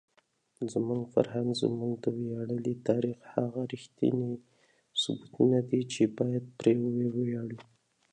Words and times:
زموږ 0.73 1.01
فرهنګ 1.13 1.49
زموږ 1.61 1.91
د 2.03 2.05
ویاړلي 2.19 2.75
تاریخ 2.87 3.17
هغه 3.33 3.61
ریښتونی 3.71 4.33
ثبوت 5.01 5.63
دی 5.71 5.81
چې 5.93 6.03
باید 6.17 6.45
پرې 6.59 6.73
وویاړو. 7.09 7.59